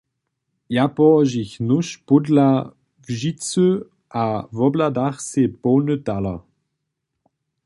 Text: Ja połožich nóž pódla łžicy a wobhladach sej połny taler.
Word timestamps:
Ja 0.75 0.85
połožich 0.99 1.53
nóž 1.67 1.87
pódla 2.07 2.49
łžicy 3.05 3.67
a 4.23 4.25
wobhladach 4.57 5.17
sej 5.29 5.47
połny 5.63 5.95
taler. 6.05 6.39